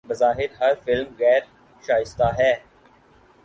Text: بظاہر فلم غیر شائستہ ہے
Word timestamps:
بظاہر 0.09 0.73
فلم 0.83 1.09
غیر 1.19 1.41
شائستہ 1.83 2.29
ہے 2.37 2.53